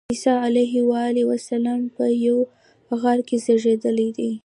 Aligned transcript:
عیسی 0.09 0.31
علیه 0.47 1.23
السلام 1.37 1.81
په 1.95 2.03
یوه 2.25 2.45
غار 3.01 3.19
کې 3.27 3.35
زېږېدلی 3.43 4.09
دی. 4.17 4.31